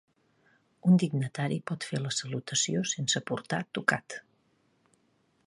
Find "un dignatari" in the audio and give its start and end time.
0.91-1.59